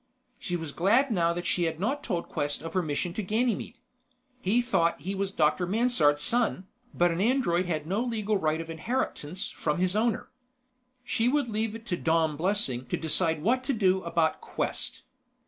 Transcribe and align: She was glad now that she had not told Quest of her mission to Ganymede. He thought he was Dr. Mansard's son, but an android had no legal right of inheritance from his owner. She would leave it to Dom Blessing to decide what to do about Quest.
She 0.39 0.55
was 0.55 0.71
glad 0.71 1.11
now 1.11 1.31
that 1.31 1.45
she 1.45 1.65
had 1.65 1.79
not 1.79 2.03
told 2.03 2.27
Quest 2.27 2.63
of 2.63 2.73
her 2.73 2.81
mission 2.81 3.13
to 3.13 3.21
Ganymede. 3.21 3.77
He 4.41 4.59
thought 4.59 4.99
he 4.99 5.13
was 5.13 5.31
Dr. 5.31 5.67
Mansard's 5.67 6.23
son, 6.23 6.65
but 6.91 7.11
an 7.11 7.21
android 7.21 7.67
had 7.67 7.85
no 7.85 8.03
legal 8.03 8.35
right 8.37 8.59
of 8.59 8.67
inheritance 8.71 9.49
from 9.49 9.77
his 9.77 9.95
owner. 9.95 10.31
She 11.03 11.27
would 11.29 11.49
leave 11.49 11.75
it 11.75 11.85
to 11.85 11.97
Dom 11.97 12.35
Blessing 12.35 12.87
to 12.87 12.97
decide 12.97 13.43
what 13.43 13.63
to 13.65 13.73
do 13.73 14.01
about 14.01 14.41
Quest. 14.41 15.03